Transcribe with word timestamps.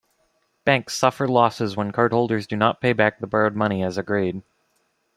Banks 0.65 0.95
suffer 0.95 1.27
losses 1.27 1.77
when 1.77 1.91
cardholders 1.91 2.47
do 2.47 2.55
not 2.55 2.81
pay 2.81 2.91
back 2.91 3.19
the 3.19 3.27
borrowed 3.27 3.55
money 3.55 3.83
as 3.83 3.99
agreed. 3.99 4.41